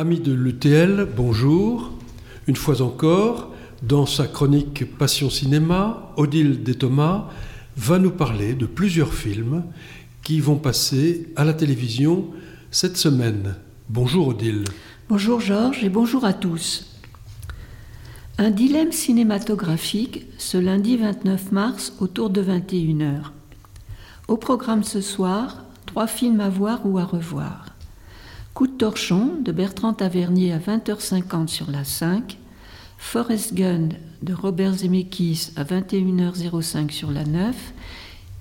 [0.00, 1.90] Amis de l'UTL, bonjour.
[2.46, 3.52] Une fois encore,
[3.82, 7.26] dans sa chronique Passion Cinéma, Odile Thomas
[7.76, 9.64] va nous parler de plusieurs films
[10.22, 12.26] qui vont passer à la télévision
[12.70, 13.56] cette semaine.
[13.88, 14.62] Bonjour Odile.
[15.08, 16.94] Bonjour Georges et bonjour à tous.
[18.38, 23.32] Un dilemme cinématographique ce lundi 29 mars autour de 21h.
[24.28, 27.67] Au programme ce soir, trois films à voir ou à revoir.
[28.58, 32.38] Coup de torchon de Bertrand Tavernier à 20h50 sur la 5,
[32.98, 37.54] Forrest Gump de Robert Zemeckis à 21h05 sur la 9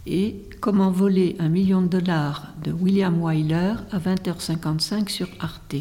[0.08, 5.76] et Comment voler un million de dollars de William Wyler à 20h55 sur Arte.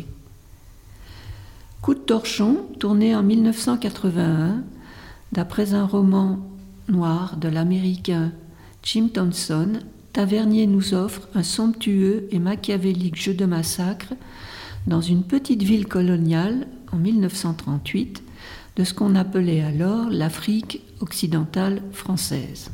[1.81, 4.65] Coup de torchon tourné en 1981
[5.33, 6.41] d'après un roman
[6.89, 8.33] noir de l'américain
[8.83, 9.79] Jim Thompson
[10.17, 14.15] Tavernier nous offre un somptueux et machiavélique jeu de massacre
[14.87, 18.23] dans une petite ville coloniale en 1938
[18.77, 22.71] de ce qu'on appelait alors l'Afrique occidentale française.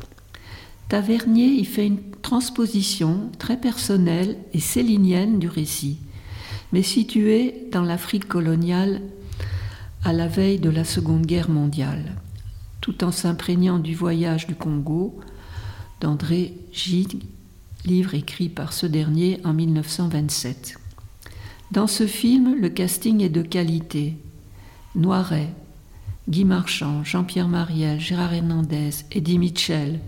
[0.88, 5.98] Tavernier y fait une transposition très personnelle et célinienne du récit,
[6.72, 9.02] mais située dans l'Afrique coloniale
[10.04, 12.14] à la veille de la Seconde Guerre mondiale,
[12.80, 15.18] tout en s'imprégnant du voyage du Congo,
[16.02, 17.22] d'André Gide,
[17.84, 20.76] livre écrit par ce dernier en 1927.
[21.70, 24.16] Dans ce film, le casting est de qualité.
[24.96, 25.50] Noiret,
[26.28, 30.00] Guy Marchand, Jean-Pierre Mariel, Gérard Hernandez, Eddie Mitchell,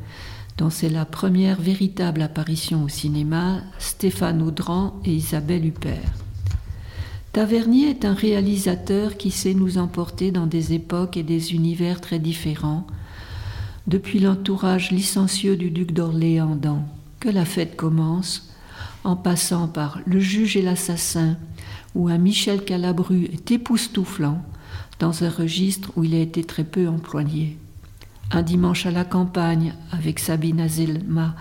[0.58, 6.12] dont c'est la première véritable apparition au cinéma, Stéphane Audran et Isabelle Huppert.
[7.32, 12.18] Tavernier est un réalisateur qui sait nous emporter dans des époques et des univers très
[12.18, 12.84] différents,
[13.86, 16.84] depuis l'entourage licencieux du duc d'Orléans dans
[17.20, 18.50] Que la fête commence,
[19.04, 21.36] en passant par Le juge et l'assassin,
[21.94, 24.42] où un Michel Calabru est époustouflant
[24.98, 27.58] dans un registre où il a été très peu employé.
[28.30, 31.34] Un dimanche à la campagne avec Sabine Azelma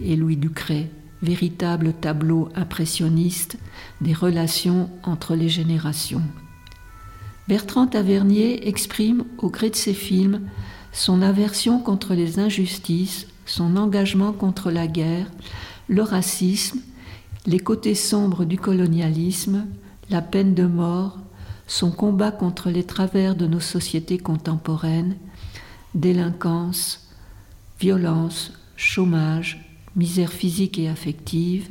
[0.00, 0.90] et Louis Ducret,
[1.22, 3.58] véritable tableau impressionniste
[4.00, 6.22] des relations entre les générations.
[7.48, 10.42] Bertrand Tavernier exprime, au gré de ses films,
[10.98, 15.30] son aversion contre les injustices, son engagement contre la guerre,
[15.86, 16.80] le racisme,
[17.46, 19.66] les côtés sombres du colonialisme,
[20.10, 21.16] la peine de mort,
[21.68, 25.16] son combat contre les travers de nos sociétés contemporaines,
[25.94, 27.08] délinquance,
[27.78, 31.68] violence, chômage, misère physique et affective,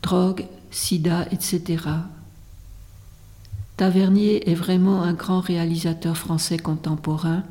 [0.00, 1.84] drogue, sida, etc.
[3.76, 7.42] Tavernier est vraiment un grand réalisateur français contemporain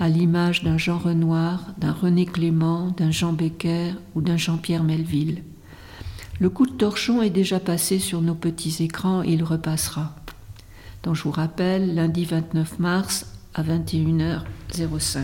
[0.00, 5.42] à l'image d'un Jean Renoir, d'un René Clément, d'un Jean Becker ou d'un Jean-Pierre Melville.
[6.40, 10.14] Le coup de torchon est déjà passé sur nos petits écrans et il repassera.
[11.02, 15.20] Donc je vous rappelle, lundi 29 mars à 21h05.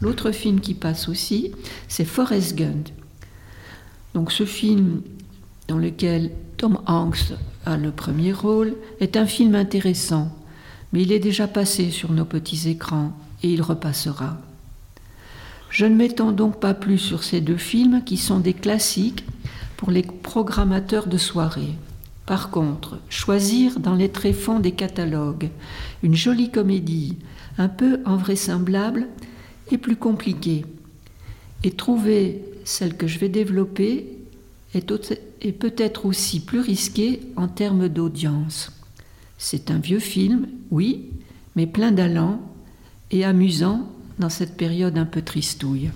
[0.00, 1.52] L'autre film qui passe aussi,
[1.86, 2.88] c'est Forrest Gump.
[4.14, 5.02] Donc ce film
[5.68, 7.32] dans lequel Tom Hanks
[7.64, 10.36] a le premier rôle est un film intéressant,
[10.92, 13.12] mais il est déjà passé sur nos petits écrans
[13.42, 14.38] et il repassera.
[15.70, 19.24] Je ne m'étends donc pas plus sur ces deux films qui sont des classiques
[19.76, 21.74] pour les programmateurs de soirée.
[22.26, 25.50] Par contre, choisir dans les tréfonds des catalogues
[26.02, 27.16] une jolie comédie
[27.58, 29.08] un peu invraisemblable
[29.70, 30.64] est plus compliqué.
[31.64, 34.18] Et trouver celle que je vais développer
[34.74, 38.72] est, peut-être aussi plus risqué en termes d'audience.
[39.38, 41.10] C'est un vieux film, oui,
[41.56, 42.40] mais plein d'allant
[43.12, 45.90] et amusant dans cette période un peu tristouille.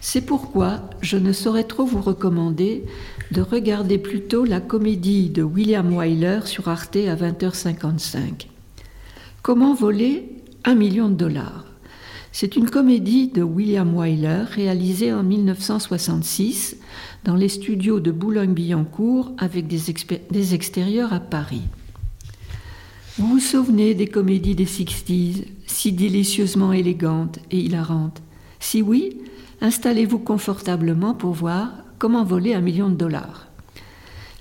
[0.00, 2.84] C'est pourquoi je ne saurais trop vous recommander
[3.30, 8.46] de regarder plutôt la comédie de William Wyler sur Arte à 20h55.
[9.42, 10.28] Comment voler
[10.64, 11.64] un million de dollars?
[12.32, 16.78] C'est une comédie de William Wyler réalisée en 1966
[17.24, 19.80] dans les studios de Boulogne-Billancourt avec des,
[20.30, 21.62] des extérieurs à Paris.
[23.18, 28.22] Vous vous souvenez des comédies des 60s, si délicieusement élégantes et hilarantes?
[28.58, 29.18] Si oui,
[29.60, 33.48] installez-vous confortablement pour voir comment voler un million de dollars.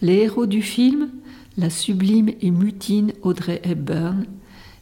[0.01, 1.09] Les héros du film,
[1.57, 4.25] la sublime et mutine Audrey Hepburn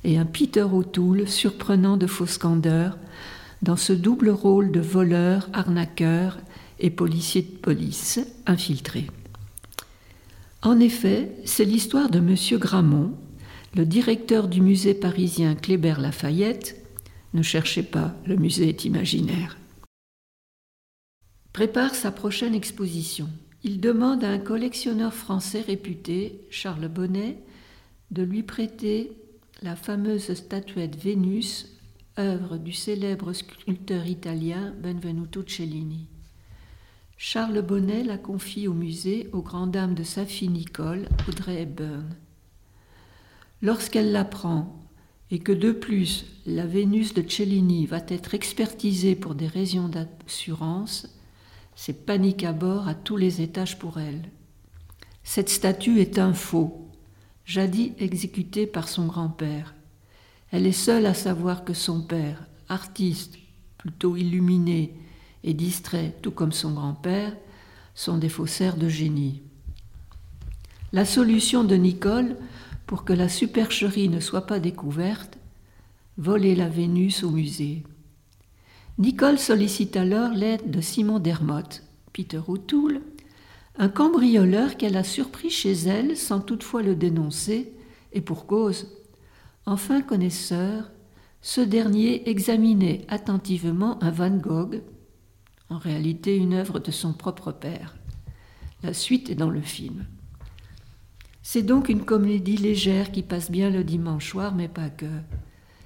[0.04, 2.96] et un Peter O'Toole surprenant de fausse candeur,
[3.64, 6.38] dans ce double rôle de voleur, arnaqueur
[6.80, 9.08] et policier de police infiltré.
[10.62, 12.36] En effet, c'est l'histoire de M.
[12.60, 13.14] Gramont,
[13.80, 16.76] le directeur du musée parisien Kléber-Lafayette,
[17.34, 19.58] ne cherchez pas, le musée est imaginaire,
[21.54, 23.30] prépare sa prochaine exposition.
[23.64, 27.42] Il demande à un collectionneur français réputé, Charles Bonnet,
[28.12, 29.14] de lui prêter
[29.62, 31.78] la fameuse statuette Vénus,
[32.20, 36.08] œuvre du célèbre sculpteur italien Benvenuto Cellini.
[37.16, 42.10] Charles Bonnet la confie au musée aux grandes dames de sa fille Nicole, Audrey Hepburn.
[43.62, 44.80] Lorsqu'elle l'apprend
[45.32, 51.08] et que de plus la Vénus de Cellini va être expertisée pour des raisons d'assurance,
[51.76, 54.22] c'est panique à bord à tous les étages pour elle.
[55.24, 56.90] Cette statue est un faux,
[57.46, 59.76] jadis exécutée par son grand-père.
[60.52, 63.38] Elle est seule à savoir que son père, artiste,
[63.78, 64.96] plutôt illuminé
[65.44, 67.36] et distrait, tout comme son grand-père,
[67.94, 69.42] sont des faussaires de génie.
[70.92, 72.36] La solution de Nicole
[72.90, 75.38] pour que la supercherie ne soit pas découverte,
[76.18, 77.84] voler la Vénus au musée.
[78.98, 81.84] Nicole sollicite alors l'aide de Simon Dermotte,
[82.14, 83.02] Peter O'Toole,
[83.78, 87.72] un cambrioleur qu'elle a surpris chez elle sans toutefois le dénoncer,
[88.12, 88.88] et pour cause.
[89.68, 90.90] Enfin connaisseur,
[91.44, 94.82] ce dernier examinait attentivement un Van Gogh,
[95.70, 97.96] en réalité une œuvre de son propre père.
[98.82, 100.08] La suite est dans le film.
[101.52, 105.10] C'est donc une comédie légère qui passe bien le dimanche soir, mais pas que.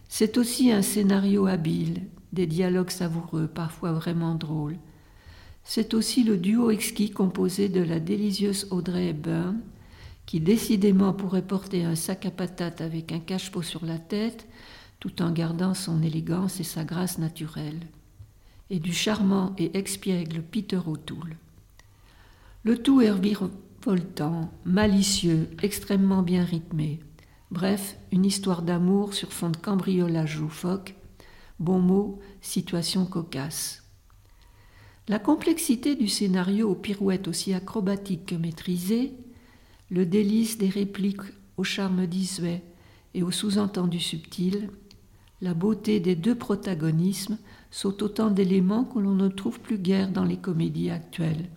[0.09, 2.01] C'est aussi un scénario habile,
[2.33, 4.75] des dialogues savoureux, parfois vraiment drôles.
[5.63, 9.61] C'est aussi le duo exquis composé de la délicieuse Audrey Hepburn,
[10.25, 14.49] qui décidément pourrait porter un sac à patates avec un cache-pot sur la tête,
[14.99, 17.87] tout en gardant son élégance et sa grâce naturelle,
[18.69, 21.37] et du charmant et expiègle Peter O'Toole.
[22.65, 23.09] Le tout est
[23.83, 27.01] voltant, malicieux, extrêmement bien rythmé.
[27.51, 30.95] Bref, une histoire d'amour sur fond de cambriolage loufoque,
[31.59, 33.83] bon mot, situation cocasse.
[35.09, 39.13] La complexité du scénario aux pirouettes aussi acrobatiques que maîtrisées,
[39.89, 41.21] le délice des répliques
[41.57, 42.63] au charme disuet
[43.13, 44.69] et au sous-entendu subtil,
[45.41, 47.37] la beauté des deux protagonismes
[47.69, 51.49] sont autant d'éléments que l'on ne trouve plus guère dans les comédies actuelles.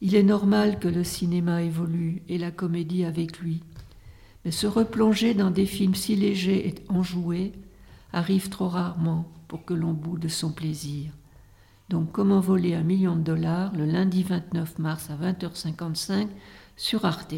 [0.00, 3.62] Il est normal que le cinéma évolue et la comédie avec lui.
[4.44, 7.52] Mais se replonger dans des films si légers et enjoués
[8.12, 11.12] arrive trop rarement pour que l'on boude son plaisir.
[11.88, 16.28] Donc comment voler un million de dollars le lundi 29 mars à 20h55
[16.76, 17.34] sur Arte?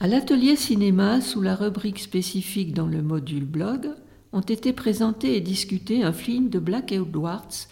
[0.00, 3.88] À l'atelier cinéma, sous la rubrique spécifique dans le module blog,
[4.32, 7.68] ont été présentés et discutés un film de Black Edwards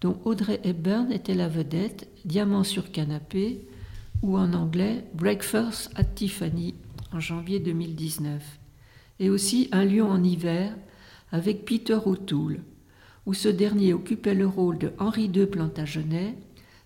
[0.00, 3.66] dont Audrey Hepburn était la vedette, Diamant sur canapé,
[4.22, 6.74] ou en anglais Breakfast at Tiffany
[7.12, 8.42] en janvier 2019,
[9.20, 10.74] et aussi Un lion en hiver
[11.32, 12.62] avec Peter O'Toole,
[13.26, 16.36] où ce dernier occupait le rôle de Henri II Plantagenet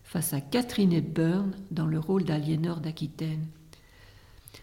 [0.04, 3.46] face à Catherine Hepburn dans le rôle d'Aliénor d'Aquitaine.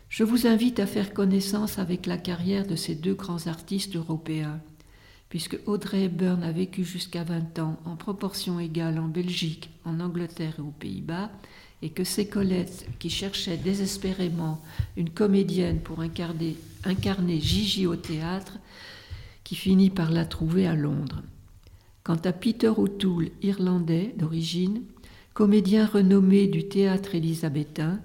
[0.09, 4.59] Je vous invite à faire connaissance avec la carrière de ces deux grands artistes européens
[5.29, 10.55] puisque Audrey Hepburn a vécu jusqu'à 20 ans en proportion égale en Belgique, en Angleterre
[10.59, 11.29] et aux Pays-Bas,
[11.81, 14.61] et que Colette qui cherchait désespérément
[14.95, 18.57] une comédienne pour incarner, incarner Gigi au théâtre,
[19.43, 21.21] qui finit par la trouver à Londres.
[22.03, 24.81] Quant à Peter O'Toole, irlandais d'origine,
[25.33, 27.99] comédien renommé du théâtre élisabétain,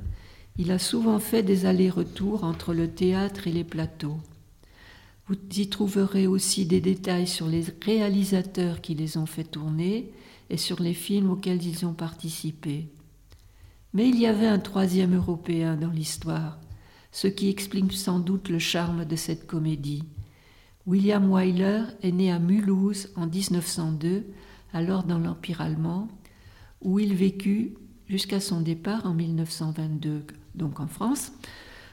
[0.59, 4.19] il a souvent fait des allers-retours entre le théâtre et les plateaux.
[5.29, 10.11] Vous y trouverez aussi des détails sur les réalisateurs qui les ont fait tourner
[10.51, 12.89] et sur les films auxquels ils ont participé.
[13.95, 16.59] Mais il y avait un troisième Européen dans l'histoire,
[17.13, 20.03] ce qui explique sans doute le charme de cette comédie.
[20.87, 24.25] William Wyler est né à Mulhouse en 1902,
[24.73, 26.09] alors dans l'Empire allemand,
[26.81, 27.75] où il vécut
[28.09, 30.25] jusqu'à son départ en 1922,
[30.57, 31.33] donc en France,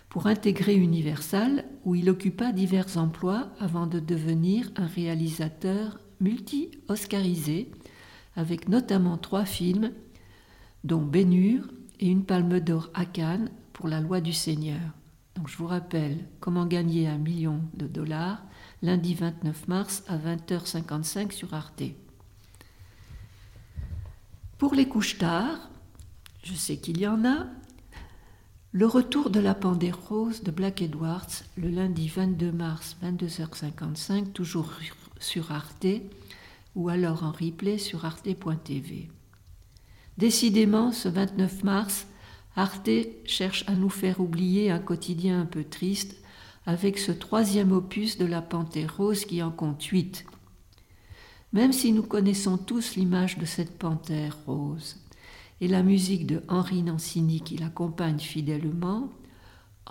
[0.09, 7.71] pour intégrer Universal, où il occupa divers emplois avant de devenir un réalisateur multi-oscarisé,
[8.35, 9.91] avec notamment trois films,
[10.83, 11.67] dont Bénure
[11.99, 14.79] et une palme d'or à Cannes pour La loi du Seigneur.
[15.35, 18.43] Donc je vous rappelle comment gagner un million de dollars
[18.81, 21.83] lundi 29 mars à 20h55 sur Arte.
[24.57, 25.69] Pour les couches tard,
[26.43, 27.47] je sais qu'il y en a,
[28.71, 34.71] le retour de la Pandée rose de Black Edwards le lundi 22 mars 22h55 toujours
[35.19, 35.87] sur Arte
[36.75, 39.09] ou alors en replay sur arte.tv.
[40.19, 42.05] Décidément, ce 29 mars,
[42.55, 42.89] Arte
[43.25, 46.17] cherche à nous faire oublier un quotidien un peu triste
[46.67, 50.25] avec ce troisième opus de la Panthère rose qui en compte huit.
[51.53, 54.97] Même si nous connaissons tous l'image de cette panthère rose,
[55.61, 59.09] et la musique de Henri Nancini qui l'accompagne fidèlement,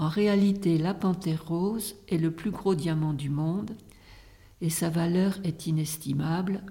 [0.01, 3.73] En réalité, la panthère rose est le plus gros diamant du monde
[4.61, 6.63] et sa valeur est inestimable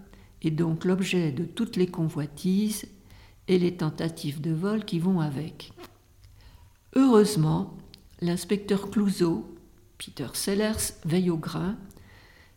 [0.42, 2.88] et donc l'objet de toutes les convoitises
[3.50, 5.74] et les tentatives de vol qui vont avec.
[6.96, 7.77] Heureusement,
[8.22, 9.54] l'inspecteur Clouseau,
[9.98, 11.75] Peter Sellers, veille au grain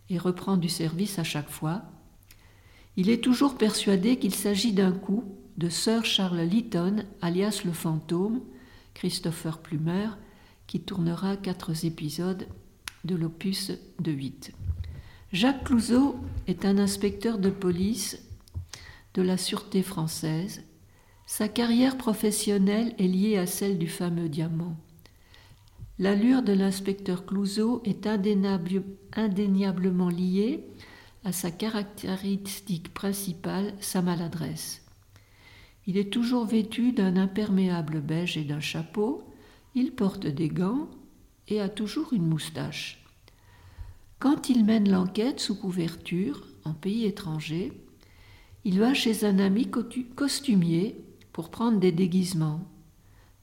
[0.08, 1.82] et reprend du service à chaque fois.
[2.96, 5.24] Il est toujours persuadé qu'il s'agit d'un coup
[5.60, 8.40] de Sir Charles Lytton, alias le fantôme,
[8.94, 10.08] Christopher Plumer,
[10.66, 12.46] qui tournera quatre épisodes
[13.04, 14.52] de l'opus de 8.
[15.34, 18.26] Jacques Clouseau est un inspecteur de police
[19.12, 20.62] de la Sûreté française.
[21.26, 24.78] Sa carrière professionnelle est liée à celle du fameux diamant.
[25.98, 30.64] L'allure de l'inspecteur Clouseau est indéniablement liée
[31.22, 34.79] à sa caractéristique principale, sa maladresse.
[35.86, 39.22] Il est toujours vêtu d'un imperméable beige et d'un chapeau,
[39.74, 40.88] il porte des gants
[41.48, 43.04] et a toujours une moustache.
[44.18, 47.72] Quand il mène l'enquête sous couverture, en pays étranger,
[48.64, 49.70] il va chez un ami
[50.14, 50.96] costumier
[51.32, 52.60] pour prendre des déguisements,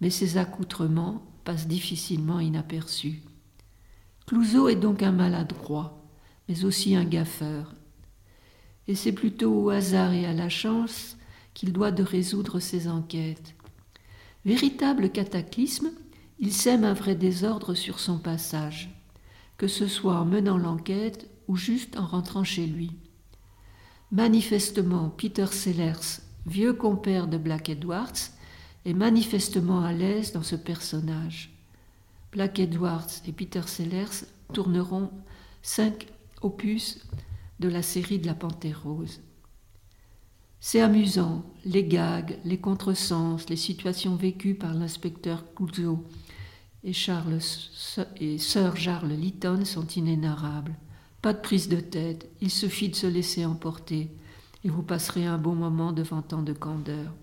[0.02, 3.24] mais ses accoutrements passe difficilement inaperçu.
[4.28, 6.06] Clouseau est donc un maladroit,
[6.48, 7.74] mais aussi un gaffeur.
[8.88, 11.17] Et c'est plutôt au hasard et à la chance
[11.58, 13.56] qu'il doit de résoudre ses enquêtes.
[14.46, 15.90] Véritable cataclysme,
[16.38, 18.92] il sème un vrai désordre sur son passage,
[19.58, 22.92] que ce soit en menant l'enquête ou juste en rentrant chez lui.
[24.12, 28.30] Manifestement, Peter Sellers, vieux compère de Black Edwards,
[28.86, 31.58] est manifestement à l'aise dans ce personnage.
[32.34, 35.10] Black Edwards et Peter Sellers tourneront
[35.64, 36.06] cinq
[36.44, 37.00] opus
[37.60, 39.22] de la série de la Panthère rose.
[40.60, 46.04] C'est amusant, les gags, les contresens, les situations vécues par l'inspecteur Clouseau
[46.84, 47.40] et, Charles,
[48.20, 50.76] et Sir Charles Lytton sont inénarrables.
[51.22, 54.10] Pas de prise de tête, il suffit de se laisser emporter
[54.64, 57.14] et vous passerez un bon moment devant tant de candeur.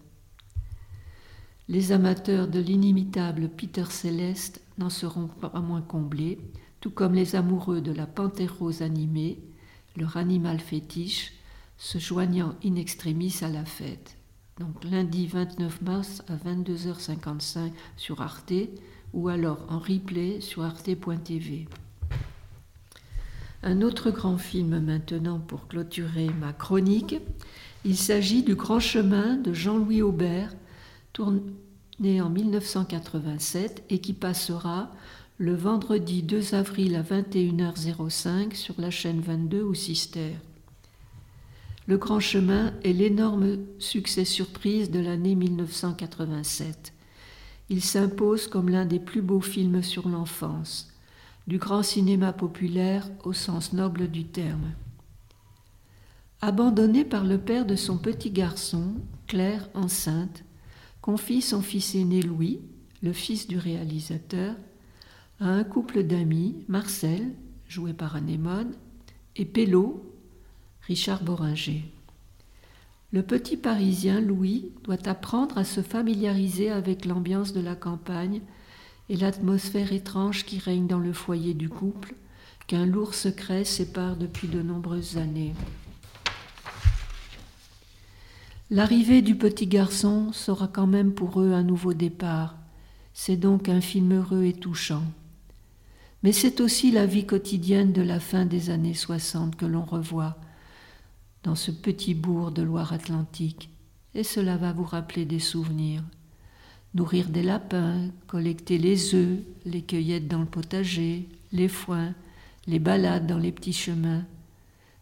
[1.69, 6.39] Les amateurs de l'inimitable Peter Céleste n'en seront pas moins comblés,
[6.81, 9.39] tout comme les amoureux de la panthère rose animée,
[9.97, 11.33] leur animal fétiche,
[11.77, 14.17] se joignant in extremis à la fête.
[14.61, 18.53] Donc lundi 29 mars à 22h55 sur Arte
[19.13, 21.67] ou alors en replay sur arte.tv.
[23.63, 27.17] Un autre grand film maintenant pour clôturer ma chronique.
[27.85, 30.55] Il s'agit du Grand Chemin de Jean-Louis Aubert,
[31.13, 34.91] tourné en 1987 et qui passera
[35.39, 40.35] le vendredi 2 avril à 21h05 sur la chaîne 22 ou Sister.
[41.87, 46.95] Le Grand Chemin est l'énorme succès surprise de l'année 1987.
[47.69, 50.91] Il s'impose comme l'un des plus beaux films sur l'enfance,
[51.47, 54.73] du grand cinéma populaire au sens noble du terme.
[56.41, 58.95] Abandonné par le père de son petit garçon,
[59.27, 60.43] Claire enceinte,
[61.03, 62.63] confie son fils aîné Louis,
[63.03, 64.55] le fils du réalisateur,
[65.39, 67.35] à un couple d'amis, Marcel,
[67.69, 68.73] joué par Anémone,
[69.37, 70.14] et Pello,
[70.87, 71.83] Richard Boringer.
[73.11, 78.43] Le petit Parisien Louis doit apprendre à se familiariser avec l'ambiance de la campagne
[79.09, 82.15] et l'atmosphère étrange qui règne dans le foyer du couple,
[82.67, 85.55] qu'un lourd secret sépare depuis de nombreuses années.
[88.71, 92.57] L'arrivée du petit garçon sera quand même pour eux un nouveau départ.
[93.15, 95.05] C'est donc un film heureux et touchant.
[96.23, 100.37] Mais c'est aussi la vie quotidienne de la fin des années 60 que l'on revoit
[101.45, 103.69] dans ce petit bourg de Loire-Atlantique,
[104.15, 106.03] et cela va vous rappeler des souvenirs.
[106.95, 112.15] Nourrir des lapins, collecter les œufs, les cueillettes dans le potager, les foins,
[112.67, 114.25] les balades dans les petits chemins,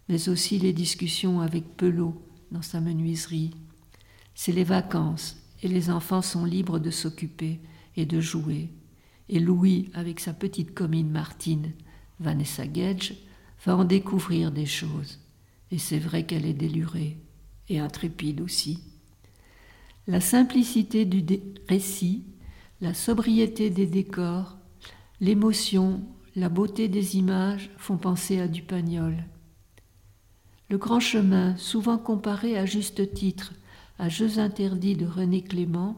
[0.08, 2.20] mais aussi les discussions avec Pelot,
[2.50, 3.52] dans sa menuiserie.
[4.34, 7.60] C'est les vacances et les enfants sont libres de s'occuper
[7.96, 8.68] et de jouer.
[9.28, 11.72] Et Louis, avec sa petite commune Martine,
[12.18, 13.14] Vanessa Gage,
[13.64, 15.20] va en découvrir des choses.
[15.72, 17.16] Et c'est vrai qu'elle est délurée
[17.68, 18.78] et intrépide aussi.
[20.06, 21.24] La simplicité du
[21.68, 22.24] récit,
[22.82, 24.58] la sobriété des décors,
[25.20, 26.02] l'émotion,
[26.36, 29.24] la beauté des images font penser à du pagnol.
[30.68, 33.54] Le grand chemin, souvent comparé à juste titre
[33.98, 35.96] à Jeux interdits de René Clément,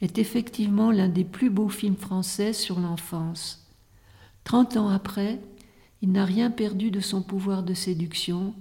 [0.00, 3.66] est effectivement l'un des plus beaux films français sur l'enfance.
[4.44, 5.40] Trente ans après,
[6.00, 8.54] il n'a rien perdu de son pouvoir de séduction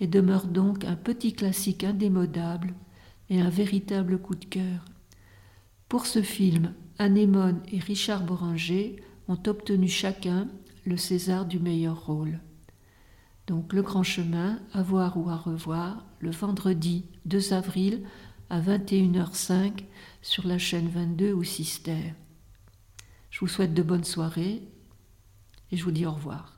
[0.00, 2.74] et demeure donc un petit classique indémodable
[3.30, 4.84] et un véritable coup de cœur.
[5.88, 8.96] Pour ce film, Anémone et Richard Boranger
[9.28, 10.48] ont obtenu chacun
[10.84, 12.40] le César du meilleur rôle.
[13.46, 18.02] Donc Le Grand Chemin, à voir ou à revoir, le vendredi 2 avril
[18.50, 19.84] à 21h05
[20.22, 22.14] sur la chaîne 22 ou Sister.
[23.30, 24.62] Je vous souhaite de bonnes soirées
[25.70, 26.54] et je vous dis au revoir.